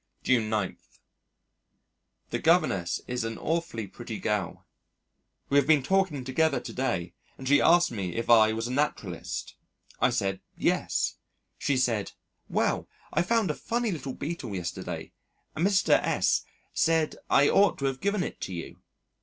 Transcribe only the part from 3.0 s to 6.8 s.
is an awfully pretty girl. We have been talking together to